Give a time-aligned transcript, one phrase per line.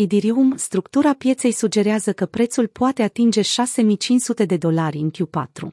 [0.00, 5.68] Idirium, structura pieței sugerează că prețul poate atinge 6500 de dolari în Q4.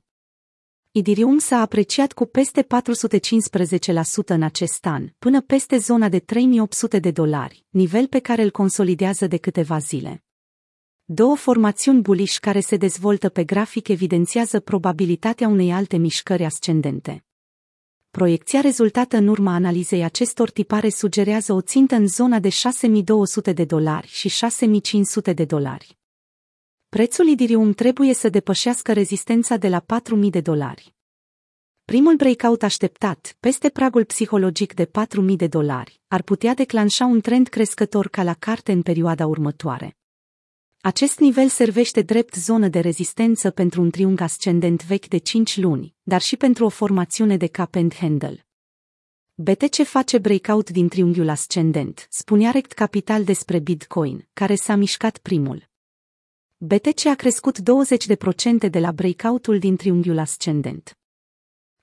[0.91, 2.65] Idirium s-a apreciat cu peste 415%
[4.25, 9.27] în acest an, până peste zona de 3800 de dolari, nivel pe care îl consolidează
[9.27, 10.23] de câteva zile.
[11.03, 17.25] Două formațiuni bullish care se dezvoltă pe grafic evidențiază probabilitatea unei alte mișcări ascendente.
[18.15, 23.65] Proiecția rezultată în urma analizei acestor tipare sugerează o țintă în zona de 6200 de
[23.65, 25.97] dolari și 6500 de dolari.
[26.89, 30.95] Prețul Idirium trebuie să depășească rezistența de la 4000 de dolari.
[31.85, 37.47] Primul breakout așteptat, peste pragul psihologic de 4000 de dolari, ar putea declanșa un trend
[37.47, 39.97] crescător ca la carte în perioada următoare.
[40.85, 45.95] Acest nivel servește drept zonă de rezistență pentru un triunghi ascendent vechi de 5 luni,
[46.03, 48.47] dar și pentru o formațiune de cap and handle.
[49.35, 55.69] BTC face breakout din triunghiul ascendent, spunea Rect Capital despre Bitcoin, care s-a mișcat primul.
[56.57, 60.97] BTC a crescut 20% de la breakoutul din triunghiul ascendent.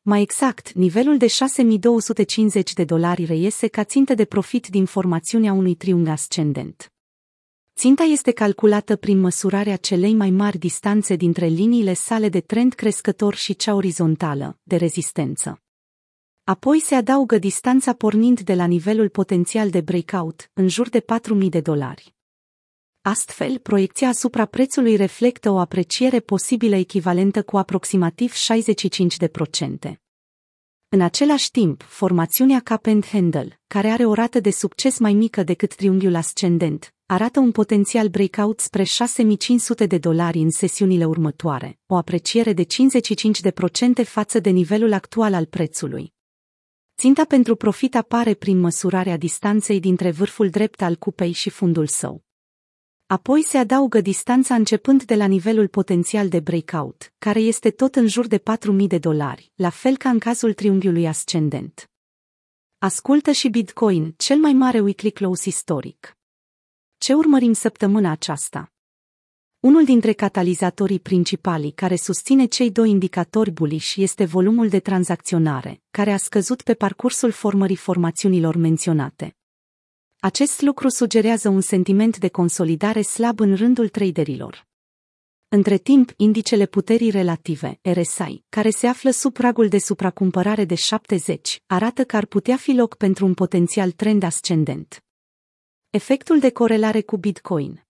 [0.03, 5.75] Mai exact, nivelul de 6250 de dolari reiese ca țintă de profit din formațiunea unui
[5.75, 6.93] triunghi ascendent.
[7.83, 13.35] Ținta este calculată prin măsurarea celei mai mari distanțe dintre liniile sale de trend crescător
[13.35, 15.63] și cea orizontală, de rezistență.
[16.45, 21.49] Apoi se adaugă distanța pornind de la nivelul potențial de breakout, în jur de 4.000
[21.49, 22.15] de dolari.
[23.01, 29.93] Astfel, proiecția asupra prețului reflectă o apreciere posibilă echivalentă cu aproximativ 65%.
[30.89, 35.43] În același timp, formațiunea Cap and Handle, care are o rată de succes mai mică
[35.43, 41.97] decât triunghiul ascendent, arată un potențial breakout spre 6500 de dolari în sesiunile următoare, o
[41.97, 46.13] apreciere de 55% față de nivelul actual al prețului.
[46.97, 52.25] Ținta pentru profit apare prin măsurarea distanței dintre vârful drept al cupei și fundul său.
[53.07, 58.07] Apoi se adaugă distanța începând de la nivelul potențial de breakout, care este tot în
[58.07, 58.43] jur de 4.000
[58.87, 61.91] de dolari, la fel ca în cazul triunghiului ascendent.
[62.79, 66.17] Ascultă și Bitcoin, cel mai mare weekly close istoric.
[67.03, 68.73] Ce urmărim săptămâna aceasta?
[69.61, 76.13] Unul dintre catalizatorii principali care susține cei doi indicatori bullish este volumul de tranzacționare, care
[76.13, 79.37] a scăzut pe parcursul formării formațiunilor menționate.
[80.21, 84.67] Acest lucru sugerează un sentiment de consolidare slab în rândul traderilor.
[85.49, 91.63] Între timp, indicele puterii relative, RSI, care se află sub pragul de supracumpărare de 70,
[91.67, 95.03] arată că ar putea fi loc pentru un potențial trend ascendent.
[95.95, 97.85] Efectul de corelare cu Bitcoin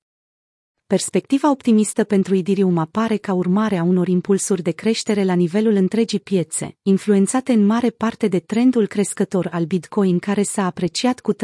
[0.87, 6.21] Perspectiva optimistă pentru Idirium apare ca urmare a unor impulsuri de creștere la nivelul întregii
[6.21, 11.37] piețe, influențate în mare parte de trendul crescător al Bitcoin care s-a apreciat cu 30%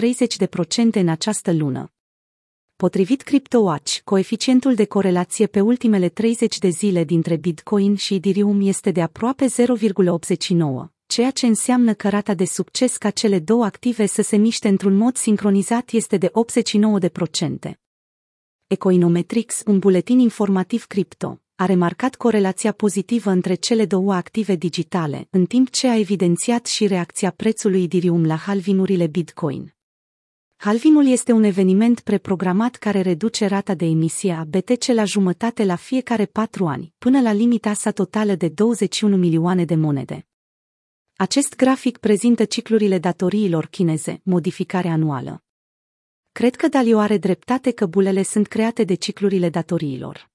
[0.93, 1.93] în această lună.
[2.77, 8.91] Potrivit CryptoWatch, coeficientul de corelație pe ultimele 30 de zile dintre Bitcoin și Ethereum este
[8.91, 14.23] de aproape 0,89, ceea ce înseamnă că rata de succes ca cele două active să
[14.23, 16.31] se miște într-un mod sincronizat este de
[17.69, 17.73] 89%.
[18.67, 25.47] Ecoinometrix, un buletin informativ cripto, a remarcat corelația pozitivă între cele două active digitale, în
[25.47, 29.75] timp ce a evidențiat și reacția prețului Ethereum la halvinurile Bitcoin.
[30.57, 35.77] Halvinul este un eveniment preprogramat care reduce rata de emisie a BTC la jumătate la
[35.77, 40.28] fiecare patru ani, până la limita sa totală de 21 milioane de monede.
[41.21, 45.43] Acest grafic prezintă ciclurile datoriilor chineze, modificare anuală.
[46.33, 50.31] Cred că Dalio are dreptate că bulele sunt create de ciclurile datoriilor.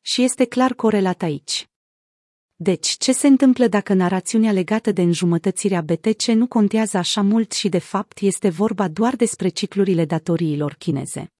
[0.00, 1.68] Și este clar corelat aici.
[2.56, 7.68] Deci, ce se întâmplă dacă narațiunea legată de înjumătățirea BTC nu contează așa mult și
[7.68, 11.32] de fapt este vorba doar despre ciclurile datoriilor chineze?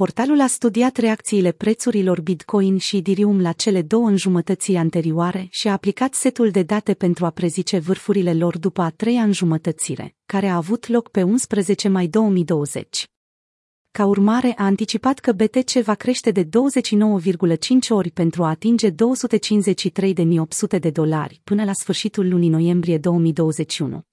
[0.00, 5.72] Portalul a studiat reacțiile prețurilor Bitcoin și Ethereum la cele două înjumătății anterioare și a
[5.72, 10.56] aplicat setul de date pentru a prezice vârfurile lor după a treia înjumătățire, care a
[10.56, 13.06] avut loc pe 11 mai 2020.
[13.90, 16.48] Ca urmare, a anticipat că BTC va crește de 29,5
[17.88, 18.94] ori pentru a atinge 253.800
[20.80, 24.09] de dolari până la sfârșitul lunii noiembrie 2021.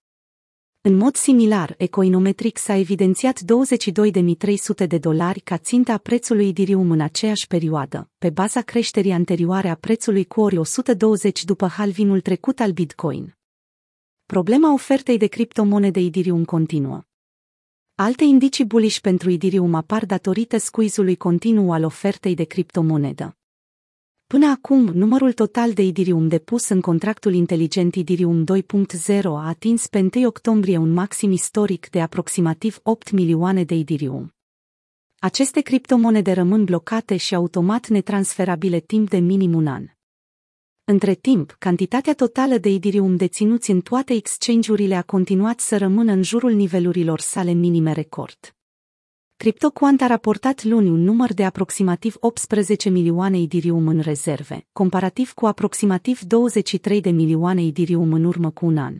[0.81, 7.47] În mod similar, Ecoinometrix a evidențiat 22.300 de dolari ca ținta prețului Ethereum în aceeași
[7.47, 13.37] perioadă, pe baza creșterii anterioare a prețului cu ori 120 după halvinul trecut al Bitcoin.
[14.25, 17.01] Problema ofertei de criptomonede Ethereum continuă.
[17.95, 23.36] Alte indicii bullish pentru Ethereum apar datorită squeeze-ului continuu al ofertei de criptomonedă.
[24.27, 30.09] Până acum, numărul total de Idirium depus în contractul inteligent Idirium 2.0 a atins pe
[30.15, 34.33] 1 octombrie un maxim istoric de aproximativ 8 milioane de Idirium.
[35.19, 39.85] Aceste criptomonede rămân blocate și automat netransferabile timp de minim un an.
[40.83, 46.23] Între timp, cantitatea totală de Ethereum deținuți în toate exchange-urile a continuat să rămână în
[46.23, 48.56] jurul nivelurilor sale minime record.
[49.37, 55.45] CryptoQuant a raportat luni un număr de aproximativ 18 milioane Ethereum în rezerve, comparativ cu
[55.45, 58.95] aproximativ 23 de milioane Ethereum în urmă cu un an.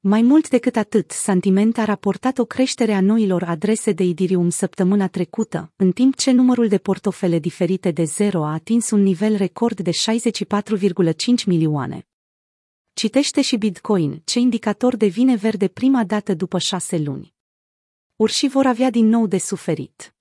[0.00, 5.08] Mai mult decât atât, Sentiment a raportat o creștere a noilor adrese de Ethereum săptămâna
[5.08, 9.80] trecută, în timp ce numărul de portofele diferite de zero a atins un nivel record
[9.80, 9.94] de 64,5
[11.46, 12.06] milioane.
[12.92, 17.34] Citește și Bitcoin, ce indicator devine verde prima dată după șase luni.
[18.22, 20.14] Urșii vor avea din nou de suferit.